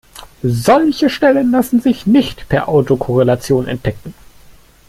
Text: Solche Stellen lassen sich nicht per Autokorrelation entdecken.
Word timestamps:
Solche 0.41 1.11
Stellen 1.11 1.51
lassen 1.51 1.79
sich 1.79 2.07
nicht 2.07 2.49
per 2.49 2.67
Autokorrelation 2.67 3.67
entdecken. 3.67 4.15